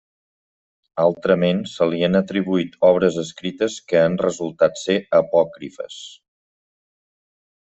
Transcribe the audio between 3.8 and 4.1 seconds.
que